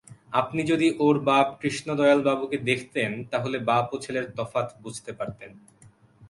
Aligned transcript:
আপনি 0.33 0.61
যদি 0.63 0.87
ওর 0.99 1.15
বাপ 1.21 1.47
কৃষ্ণদয়ালবাবুকে 1.61 2.57
দেখতেন 2.69 3.11
তা 3.29 3.37
হলে 3.43 3.57
বাপ 3.69 3.85
ও 3.93 3.95
ছেলের 4.03 4.25
তফাত 4.37 4.67
বুঝতে 4.83 5.11
পারতেন। 5.19 5.51